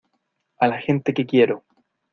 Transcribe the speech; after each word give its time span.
a 0.57 0.67
la 0.67 0.79
gente 0.81 1.13
que 1.13 1.27
quiero. 1.27 1.63